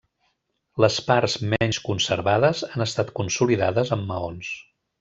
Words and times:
Les 0.83 0.95
parts 1.09 1.35
menys 1.51 1.79
conservades 1.89 2.63
han 2.71 2.85
estat 2.87 3.13
consolidades 3.21 3.93
amb 3.99 4.11
maons. 4.15 4.51